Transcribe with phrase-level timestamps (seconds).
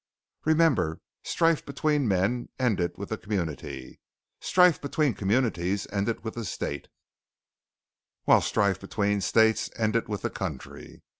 [0.45, 3.99] "Remember, strife between men ended with the community,
[4.39, 6.87] strife between communities ended with the state;
[8.23, 11.03] while strife between states ended with the country.